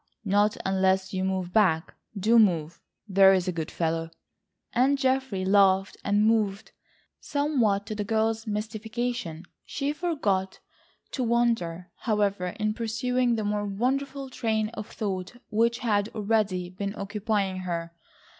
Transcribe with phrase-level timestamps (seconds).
[0.25, 1.93] "Not unless you move back.
[2.19, 4.09] Do move, there's a good fellow."
[4.73, 6.71] And Geoffrey laughed and moved,
[7.19, 9.43] somewhat to the girl's mystification.
[9.63, 10.59] She forgot
[11.11, 16.95] to wonder, however, in pursuing the more wonderful train of thought which had already been
[16.95, 17.93] occupying her.